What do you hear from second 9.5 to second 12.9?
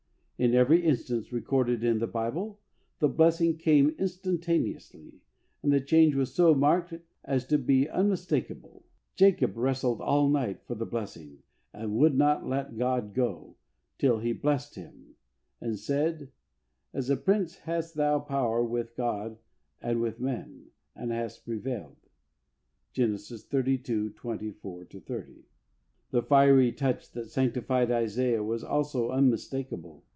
wrestled all night for the blessing and would not let